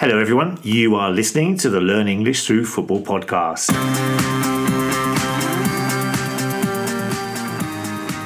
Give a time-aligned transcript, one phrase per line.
[0.00, 0.60] Hello, everyone.
[0.62, 3.72] You are listening to the Learn English Through Football podcast.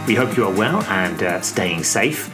[0.07, 2.29] We hope you are well and uh, staying safe.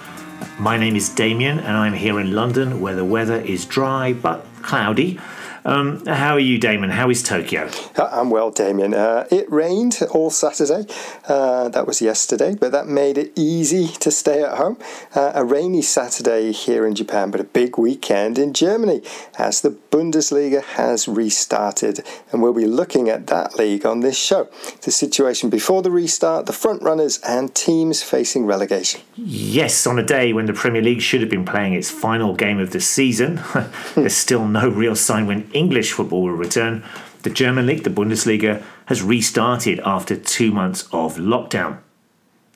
[0.58, 4.44] My name is Damien, and I'm here in London where the weather is dry but
[4.62, 5.20] cloudy.
[5.64, 6.90] Um, how are you, Damon?
[6.90, 7.70] How is Tokyo?
[7.96, 8.94] Uh, I'm well, Damien.
[8.94, 10.86] Uh, it rained all Saturday.
[11.26, 14.78] Uh, that was yesterday, but that made it easy to stay at home.
[15.14, 19.02] Uh, a rainy Saturday here in Japan, but a big weekend in Germany
[19.38, 22.04] as the Bundesliga has restarted.
[22.30, 24.48] And we'll be looking at that league on this show.
[24.82, 29.00] The situation before the restart, the front runners, and teams facing relegation.
[29.16, 32.58] Yes, on a day when the Premier League should have been playing its final game
[32.58, 33.40] of the season,
[33.94, 36.84] there's still no real sign when English football will return.
[37.22, 41.78] The German league, the Bundesliga, has restarted after two months of lockdown.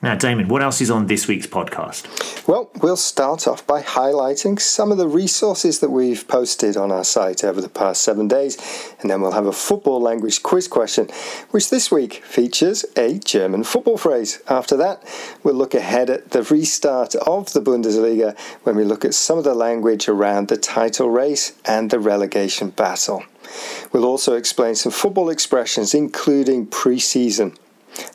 [0.03, 2.45] Now, Damon, what else is on this week's podcast?
[2.45, 7.05] Well, we'll start off by highlighting some of the resources that we've posted on our
[7.05, 8.57] site over the past seven days,
[8.99, 11.07] and then we'll have a football language quiz question,
[11.51, 14.41] which this week features a German football phrase.
[14.49, 15.01] After that,
[15.41, 19.45] we'll look ahead at the restart of the Bundesliga when we look at some of
[19.45, 23.23] the language around the title race and the relegation battle.
[23.93, 27.55] We'll also explain some football expressions, including pre season.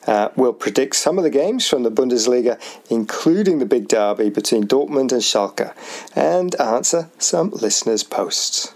[0.07, 4.63] Uh, we'll predict some of the games from the Bundesliga, including the big derby between
[4.67, 5.73] Dortmund and Schalke,
[6.15, 8.73] and answer some listeners' posts.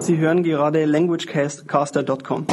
[0.00, 2.46] Sie hören gerade languagecaster.com.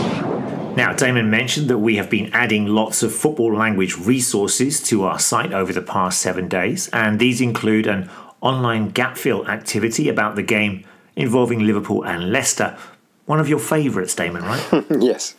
[0.75, 5.19] Now, Damon mentioned that we have been adding lots of football language resources to our
[5.19, 8.09] site over the past seven days, and these include an
[8.41, 12.77] online gap fill activity about the game involving Liverpool and Leicester.
[13.25, 14.85] One of your favourites, Damon, right?
[14.99, 15.35] yes.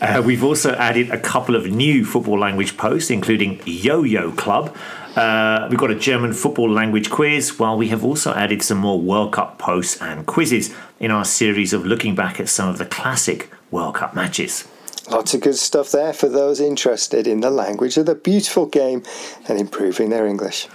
[0.00, 4.76] Uh, we've also added a couple of new football language posts, including Yo Yo Club.
[5.14, 9.00] Uh, we've got a German football language quiz, while we have also added some more
[9.00, 12.84] World Cup posts and quizzes in our series of looking back at some of the
[12.84, 14.68] classic World Cup matches.
[15.10, 19.02] Lots of good stuff there for those interested in the language of the beautiful game
[19.48, 20.68] and improving their English.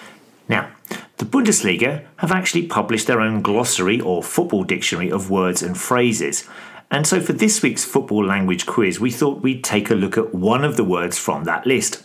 [0.48, 0.72] Now,
[1.18, 6.48] the Bundesliga have actually published their own glossary or football dictionary of words and phrases.
[6.92, 10.36] And so for this week's football language quiz, we thought we'd take a look at
[10.36, 12.04] one of the words from that list.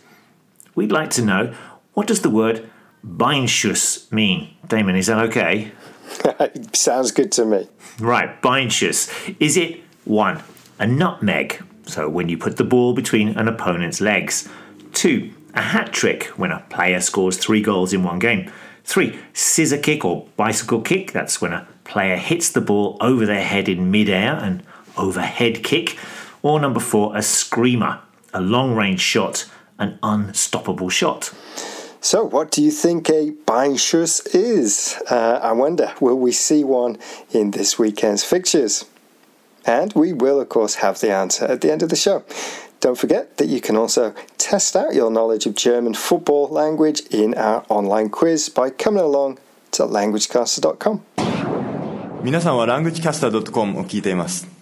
[0.76, 1.52] We'd like to know
[1.94, 2.70] what does the word
[3.04, 4.54] Beinschuss mean?
[4.66, 5.72] Damon, is that okay?
[6.72, 7.68] Sounds good to me.
[7.98, 9.36] Right, Beinschuss.
[9.40, 10.42] Is it one,
[10.78, 11.62] a nutmeg?
[11.86, 14.48] So when you put the ball between an opponent's legs.
[14.92, 18.52] Two, a hat trick when a player scores three goals in one game.
[18.84, 21.10] Three, scissor kick or bicycle kick.
[21.10, 24.62] That's when a player hits the ball over their head in midair and
[24.96, 25.98] overhead kick,
[26.42, 28.00] or number four, a screamer,
[28.32, 29.46] a long range shot,
[29.78, 31.32] an unstoppable shot.
[32.00, 34.96] So, what do you think a Beinschuss is?
[35.10, 36.98] Uh, I wonder, will we see one
[37.32, 38.84] in this weekend's fixtures?
[39.64, 42.22] And we will, of course, have the answer at the end of the show.
[42.78, 47.34] Don't forget that you can also test out your knowledge of German football language in
[47.34, 49.38] our online quiz by coming along
[49.72, 51.02] to languagecaster.com.
[52.22, 54.55] 皆さんは languagecaster.com を聞いています。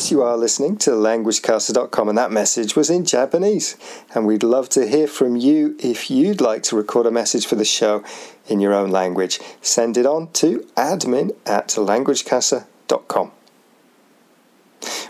[0.00, 3.76] Yes, you are listening to languagecaster.com, and that message was in Japanese.
[4.14, 7.56] And we'd love to hear from you if you'd like to record a message for
[7.56, 8.02] the show
[8.46, 9.40] in your own language.
[9.60, 13.30] Send it on to admin at languagecaster.com.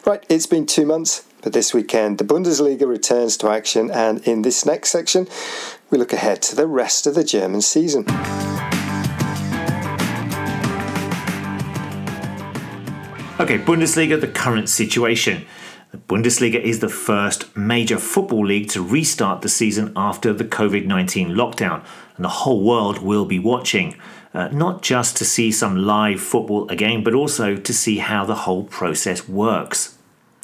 [0.04, 4.42] Right, it's been two months, but this weekend the Bundesliga returns to action, and in
[4.42, 5.28] this next section,
[5.90, 8.06] we look ahead to the rest of the German season.
[13.40, 15.46] Okay, Bundesliga, the current situation.
[15.92, 20.84] The Bundesliga is the first major football league to restart the season after the COVID
[20.84, 21.82] 19 lockdown,
[22.16, 23.96] and the whole world will be watching.
[24.34, 28.34] Uh, not just to see some live football again, but also to see how the
[28.44, 29.96] whole process works.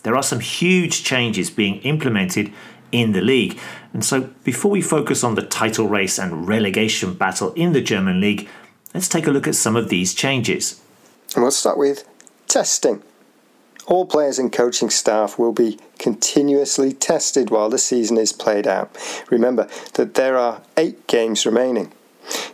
[0.03, 2.51] There are some huge changes being implemented
[2.93, 3.59] in the league,
[3.93, 8.23] and so before we focus on the title race and relegation battle in the German
[8.23, 8.49] league,
[8.95, 10.81] let's take a look at some of these changes.
[11.35, 12.09] And we'll start with
[12.49, 13.03] testing.
[13.87, 18.97] All players and coaching staff will be continuously tested while the season is played out.
[19.31, 21.93] Remember that there are eight games remaining.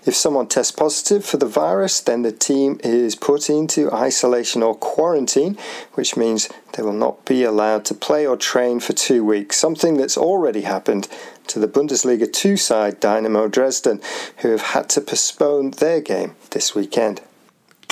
[0.04, 4.74] If someone tests positive for the virus, then the team is put into isolation or
[4.74, 5.56] quarantine,
[5.94, 9.96] which means they will not be allowed to play or train for two weeks, something
[9.96, 11.08] that's already happened
[11.46, 14.02] to the Bundesliga 2 side Dynamo Dresden,
[14.38, 17.22] who have had to postpone their game this weekend.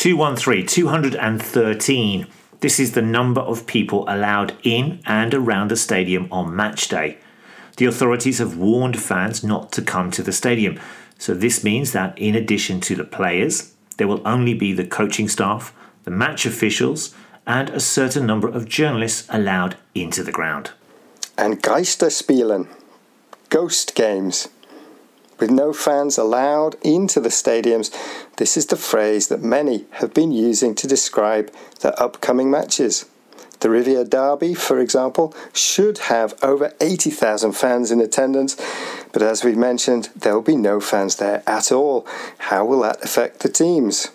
[0.00, 2.26] 213, 213.
[2.60, 7.18] This is the number of people allowed in and around the stadium on match day.
[7.76, 10.80] The authorities have warned fans not to come to the stadium.
[11.18, 15.28] So, this means that in addition to the players, there will only be the coaching
[15.28, 15.74] staff,
[16.04, 17.14] the match officials,
[17.46, 20.70] and a certain number of journalists allowed into the ground.
[21.36, 22.68] And Geisterspielen,
[23.50, 24.48] ghost games.
[25.40, 27.90] With no fans allowed into the stadiums,
[28.36, 31.50] this is the phrase that many have been using to describe
[31.80, 33.06] the upcoming matches.
[33.60, 38.56] The Revier Derby, for example, should have over 80,000 fans in attendance,
[39.12, 42.06] but as we've mentioned, there will be no fans there at all.
[42.38, 44.10] How will that affect the teams?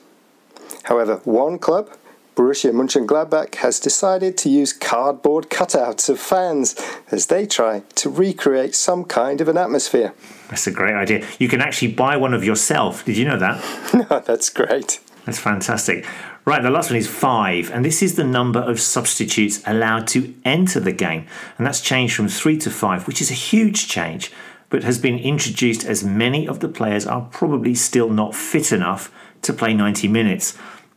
[0.83, 1.89] However, one club,
[2.35, 6.75] Borussia Mönchengladbach, has decided to use cardboard cutouts of fans
[7.09, 10.13] as they try to recreate some kind of an atmosphere.
[10.49, 11.25] That's a great idea.
[11.39, 13.05] You can actually buy one of yourself.
[13.05, 13.63] Did you know that?
[14.09, 14.99] no, that's great.
[15.25, 16.05] That's fantastic.
[16.43, 20.35] Right, the last one is five, and this is the number of substitutes allowed to
[20.43, 21.25] enter the game.
[21.57, 24.31] And that's changed from three to five, which is a huge change,
[24.69, 29.11] but has been introduced as many of the players are probably still not fit enough
[29.41, 30.55] to play 90 minutes.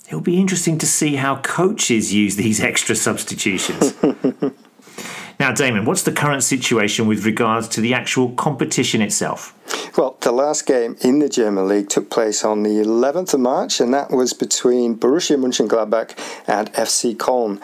[0.08, 3.94] It'll be interesting to see how coaches use these extra substitutions.
[5.40, 9.54] now, Damon, what's the current situation with regards to the actual competition itself?
[9.98, 13.80] Well, the last game in the German league took place on the 11th of March,
[13.80, 16.16] and that was between Borussia Mönchengladbach
[16.46, 17.60] and FC Köln.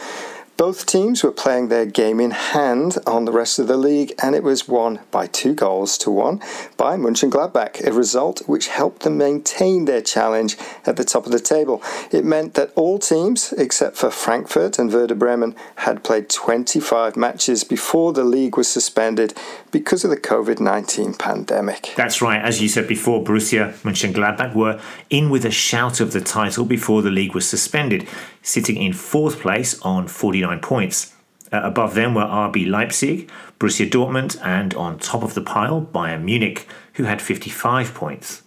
[0.56, 4.37] Both teams were playing their game in hand on the rest of the league, and
[4.37, 6.41] it was won by two goals to one
[6.77, 10.56] by Mönchengladbach, a result which helped them maintain their challenge
[10.87, 11.83] at the top of the table.
[12.12, 17.65] It meant that all teams, except for Frankfurt and Werder Bremen, had played 25 matches
[17.65, 19.35] before the league was suspended
[19.73, 21.93] because of the COVID 19 pandemic.
[21.97, 22.41] That's right.
[22.41, 24.81] As you said before, Borussia Mönchengladbach were
[25.11, 28.06] in with a shout of the title before the league was suspended,
[28.44, 31.12] sitting in fourth place on 49 points.
[31.50, 36.23] Uh, above them were RB Leipzig, Borussia Dortmund, and on top of the pile, Bayern
[36.23, 38.43] Munich, who had 55 points.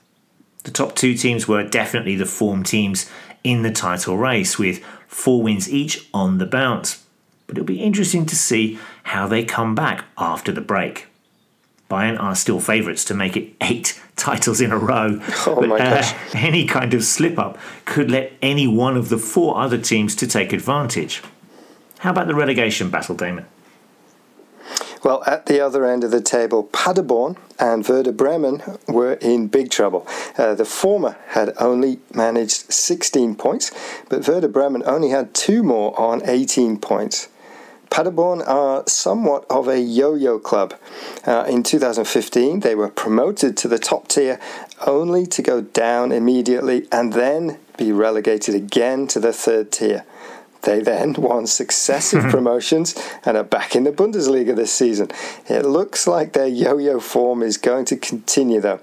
[0.64, 3.10] The top two teams were definitely the form teams
[3.44, 7.04] in the title race, with four wins each on the bounce.
[7.48, 11.08] But it'll be interesting to see how they come back after the break.
[11.90, 15.22] Bayern are still favourites to make it eight titles in a row.
[15.48, 16.04] Oh my uh,
[16.34, 20.28] any kind of slip up could let any one of the four other teams to
[20.28, 21.24] take advantage.
[22.00, 23.46] How about the relegation battle, Damon?
[25.04, 29.70] Well, at the other end of the table, Paderborn and Werder Bremen were in big
[29.70, 30.06] trouble.
[30.38, 33.72] Uh, the former had only managed 16 points,
[34.10, 37.30] but Werder Bremen only had two more on 18 points.
[37.90, 40.76] Paderborn are somewhat of a yo yo club.
[41.26, 44.40] Uh, in 2015, they were promoted to the top tier
[44.86, 50.06] only to go down immediately and then be relegated again to the third tier.
[50.64, 55.10] They then won successive promotions and are back in the Bundesliga this season.
[55.48, 58.80] It looks like their yo yo form is going to continue, though.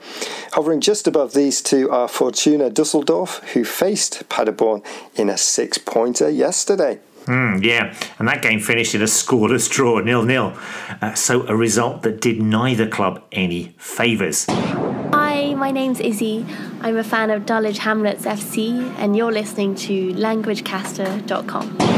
[0.53, 4.83] Hovering just above these two are Fortuna Dusseldorf, who faced Paderborn
[5.15, 7.01] in a six pointer yesterday.
[7.27, 10.53] Mm, yeah, and that game finished in a scoreless draw, nil nil.
[11.01, 14.45] Uh, so a result that did neither club any favours.
[14.49, 16.45] Hi, my name's Izzy.
[16.83, 21.95] I'm a fan of Dulwich Hamlets FC, and you're listening to LanguageCaster.com.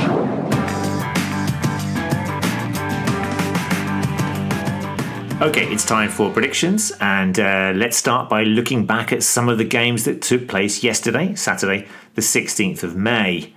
[5.43, 9.59] Okay, it's time for predictions, and uh, let's start by looking back at some of
[9.59, 13.53] the games that took place yesterday, Saturday, the 16th of May.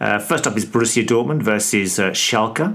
[0.00, 2.74] Uh, first up is Borussia Dortmund versus uh, Schalke.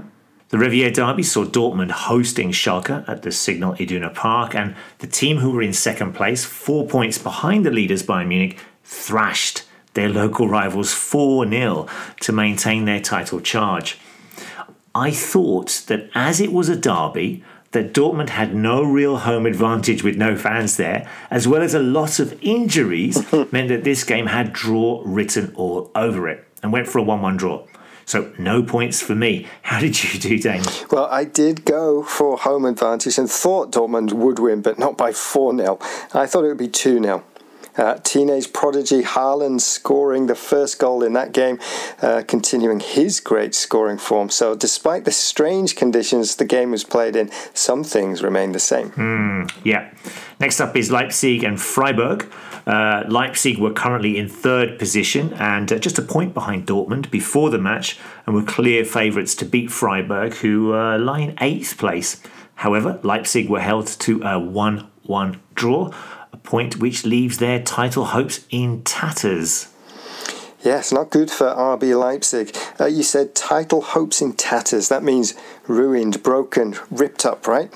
[0.50, 5.38] The Revier Derby saw Dortmund hosting Schalke at the Signal Iduna Park, and the team
[5.38, 9.64] who were in second place, four points behind the leaders Bayern Munich, thrashed
[9.94, 11.88] their local rivals 4 0
[12.20, 13.98] to maintain their title charge.
[14.94, 17.42] I thought that as it was a derby,
[17.72, 21.80] that Dortmund had no real home advantage with no fans there, as well as a
[21.80, 23.20] lot of injuries,
[23.52, 27.22] meant that this game had draw written all over it and went for a 1
[27.22, 27.64] 1 draw.
[28.04, 29.48] So, no points for me.
[29.62, 30.62] How did you do, Dane?
[30.92, 35.10] Well, I did go for home advantage and thought Dortmund would win, but not by
[35.10, 35.78] 4 0.
[36.14, 37.24] I thought it would be 2 0.
[37.76, 41.58] Uh, teenage prodigy Haaland scoring the first goal in that game,
[42.00, 44.30] uh, continuing his great scoring form.
[44.30, 48.92] So, despite the strange conditions the game was played in, some things remain the same.
[48.92, 49.92] Mm, yeah.
[50.40, 52.30] Next up is Leipzig and Freiburg.
[52.66, 57.48] Uh, Leipzig were currently in third position and uh, just a point behind Dortmund before
[57.48, 62.20] the match and were clear favourites to beat Freiburg, who uh, lie in eighth place.
[62.56, 65.92] However, Leipzig were held to a 1 1 draw,
[66.32, 69.68] a point which leaves their title hopes in tatters.
[70.64, 72.56] Yes, not good for RB Leipzig.
[72.80, 74.88] Uh, you said title hopes in tatters.
[74.88, 75.34] That means
[75.68, 77.72] ruined, broken, ripped up, right?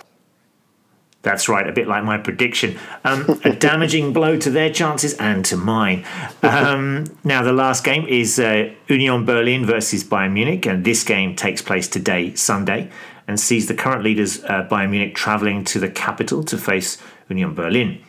[1.22, 2.78] That's right, a bit like my prediction.
[3.04, 6.06] Um, a damaging blow to their chances and to mine.
[6.42, 11.36] Um, now, the last game is uh, Union Berlin versus Bayern Munich, and this game
[11.36, 12.90] takes place today, Sunday,
[13.28, 16.96] and sees the current leaders, uh, Bayern Munich, travelling to the capital to face
[17.28, 18.02] Union Berlin.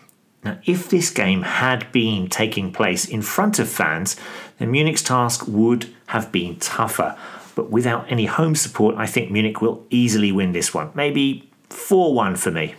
[0.43, 4.15] Now, if this game had been taking place in front of fans,
[4.57, 7.17] then Munich's task would have been tougher.
[7.55, 10.91] But without any home support, I think Munich will easily win this one.
[10.95, 12.75] Maybe 4 1 for me.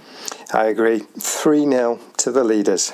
[0.53, 1.01] I agree.
[1.19, 2.93] 3 0 to the leaders.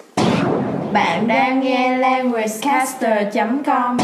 [0.93, 3.99] Bạn đang nghe languagecaster.com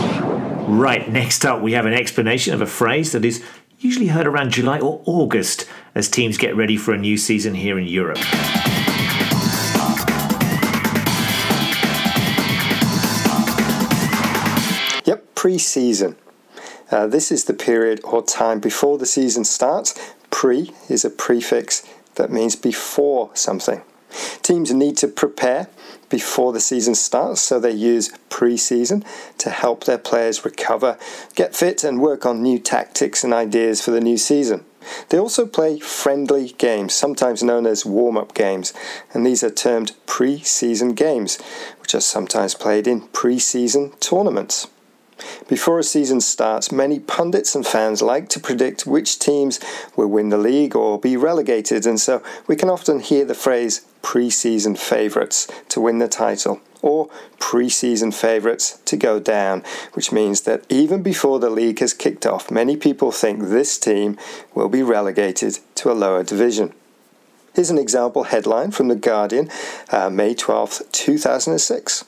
[0.69, 3.43] Right, next up, we have an explanation of a phrase that is
[3.79, 7.79] usually heard around July or August as teams get ready for a new season here
[7.79, 8.19] in Europe.
[15.05, 16.17] Yep, pre season.
[16.91, 19.95] Uh, this is the period or time before the season starts.
[20.35, 21.85] Pre is a prefix
[22.17, 23.83] that means before something.
[24.43, 25.69] Teams need to prepare
[26.11, 29.05] before the season starts, so they use pre season
[29.39, 30.99] to help their players recover,
[31.37, 34.65] get fit, and work on new tactics and ideas for the new season.
[35.09, 38.75] They also play friendly games, sometimes known as warm up games,
[39.13, 41.39] and these are termed pre season games,
[41.81, 44.67] which are sometimes played in pre season tournaments.
[45.49, 49.61] Before a season starts, many pundits and fans like to predict which teams
[49.97, 53.87] will win the league or be relegated, and so we can often hear the phrase
[54.03, 59.63] pre season favourites to win the title or pre season favourites to go down,
[59.95, 64.19] which means that even before the league has kicked off, many people think this team
[64.55, 66.75] will be relegated to a lower division.
[67.55, 69.49] Here's an example headline from The Guardian,
[69.91, 72.05] uh, May 12th, 2006.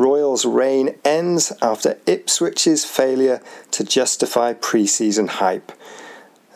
[0.00, 5.72] Royals' reign ends after Ipswich's failure to justify pre-season hype.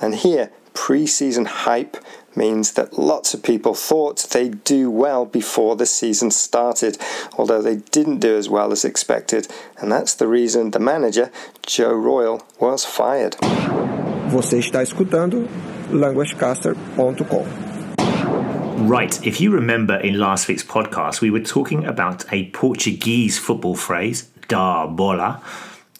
[0.00, 1.98] And here, pre-season hype
[2.34, 6.96] means that lots of people thought they'd do well before the season started,
[7.36, 9.46] although they didn't do as well as expected,
[9.78, 11.30] and that's the reason the manager,
[11.66, 13.36] Joe Royle, was fired.
[14.30, 15.46] Você está escutando
[15.92, 17.73] languagecaster.com.
[18.76, 23.76] Right, if you remember in last week's podcast, we were talking about a Portuguese football
[23.76, 25.40] phrase, da bola,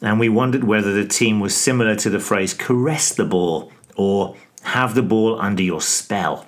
[0.02, 4.36] and we wondered whether the team was similar to the phrase caress the ball or
[4.64, 6.46] have the ball under your spell.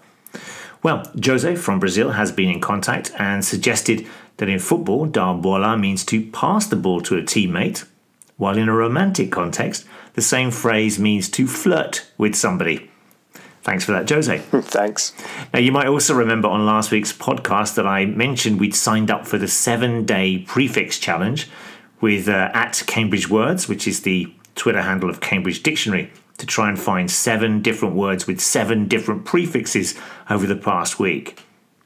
[0.83, 4.07] Well, Jose from Brazil has been in contact and suggested
[4.39, 7.87] that in football, da bola means to pass the ball to a teammate,
[8.37, 12.91] while in a romantic context, the same phrase means to flirt with somebody.
[13.67, 14.39] Thanks for that, Jose.
[14.53, 15.13] Thanks.
[15.53, 19.27] Now, you might also remember on last week's podcast that I mentioned we'd signed up
[19.27, 21.51] for the seven day prefix challenge
[22.01, 26.69] with uh, at Cambridge Words, which is the Twitter handle of Cambridge Dictionary, to try
[26.69, 29.97] and find seven different words with seven different prefixes
[30.31, 31.43] over the past week.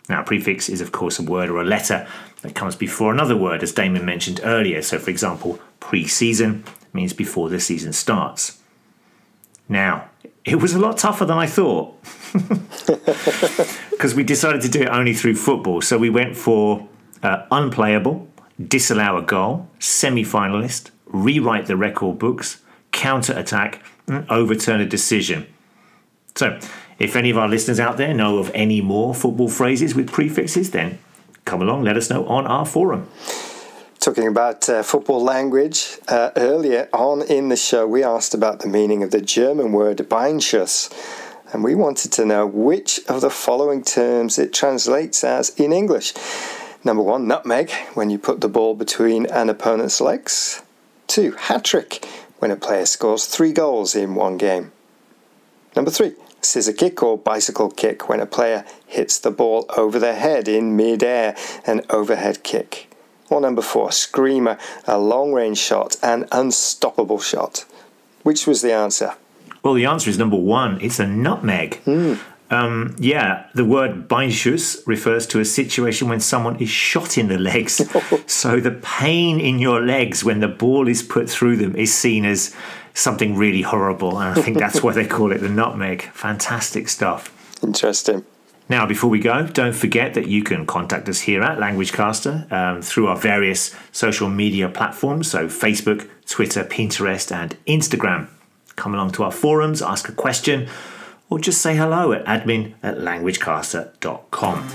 [0.06, 2.06] Now, a prefix is, of course, a word or a letter
[2.42, 4.82] that comes before another word, as Damon mentioned earlier.
[4.82, 8.59] So, for example, pre season means before the season starts.
[9.70, 10.10] Now,
[10.44, 11.96] it was a lot tougher than I thought
[13.90, 15.80] because we decided to do it only through football.
[15.80, 16.88] So we went for
[17.22, 18.28] uh, unplayable,
[18.60, 22.60] disallow a goal, semi finalist, rewrite the record books,
[22.90, 25.46] counter attack, and overturn a decision.
[26.34, 26.58] So,
[26.98, 30.72] if any of our listeners out there know of any more football phrases with prefixes,
[30.72, 30.98] then
[31.44, 33.08] come along, let us know on our forum.
[34.00, 38.66] Talking about uh, football language, uh, earlier on in the show, we asked about the
[38.66, 40.90] meaning of the German word Beinschuss,
[41.52, 46.14] and we wanted to know which of the following terms it translates as in English.
[46.82, 50.62] Number one, nutmeg, when you put the ball between an opponent's legs.
[51.06, 52.06] Two, hat trick,
[52.38, 54.72] when a player scores three goals in one game.
[55.76, 60.16] Number three, scissor kick or bicycle kick, when a player hits the ball over their
[60.16, 62.89] head in mid-air, an overhead kick.
[63.30, 67.64] Or number four, screamer, a long range shot, an unstoppable shot.
[68.24, 69.14] Which was the answer?
[69.62, 70.80] Well, the answer is number one.
[70.80, 71.80] It's a nutmeg.
[72.50, 77.38] Um, yeah, the word Beinschuss refers to a situation when someone is shot in the
[77.38, 77.80] legs.
[78.26, 82.24] so the pain in your legs when the ball is put through them is seen
[82.24, 82.54] as
[82.94, 84.18] something really horrible.
[84.18, 86.02] And I think that's why they call it the nutmeg.
[86.12, 87.32] Fantastic stuff.
[87.62, 88.24] Interesting.
[88.70, 92.82] Now, before we go, don't forget that you can contact us here at LanguageCaster um,
[92.82, 98.28] through our various social media platforms, so Facebook, Twitter, Pinterest, and Instagram.
[98.76, 100.68] Come along to our forums, ask a question,
[101.28, 104.68] or just say hello at admin at languagecaster.com.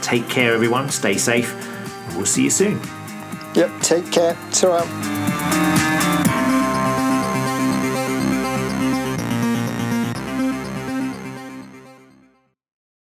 [0.00, 0.90] Take care, everyone.
[0.90, 1.52] Stay safe,
[2.06, 2.80] and we'll see you soon.
[3.54, 4.38] Yep, take care.
[4.52, 4.86] Ta